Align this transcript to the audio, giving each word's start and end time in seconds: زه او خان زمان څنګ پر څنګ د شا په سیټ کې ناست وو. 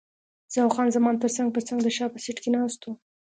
زه 0.51 0.57
او 0.63 0.69
خان 0.75 0.87
زمان 0.95 1.15
څنګ 1.37 1.49
پر 1.53 1.63
څنګ 1.67 1.79
د 1.83 1.87
شا 1.97 2.05
په 2.13 2.19
سیټ 2.23 2.37
کې 2.43 2.49
ناست 2.55 2.79
وو. 2.83 2.93